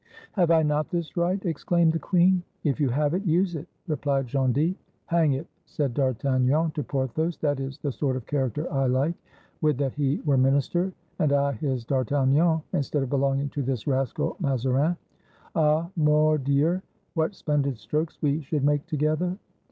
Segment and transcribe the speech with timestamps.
[0.31, 2.41] "Have I not this right?" exclaimed the queen.
[2.63, 4.75] "If you have, use it," replied Gondy.
[5.05, 9.13] "Hang it!" said D'Artagnan to Porthos, "that is the sort of character I like.
[9.61, 14.37] Would that he were minister, and I his D'Artagnan, instead of belonging to this rascal
[14.39, 14.97] Mazarin.
[15.53, 16.81] Ah, mordieul
[17.13, 19.37] what splendid strokes we should make together!"